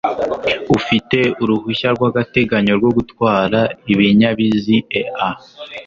[0.77, 3.59] ufite uruhushya rw'agateganyo rwo gutwara
[3.91, 5.25] ibinyabiziea